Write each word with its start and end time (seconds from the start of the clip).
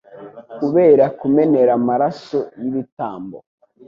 Kubera 0.57 1.05
kumenera 1.19 1.71
amaraso 1.79 2.39
y’ibitambo, 2.61 3.37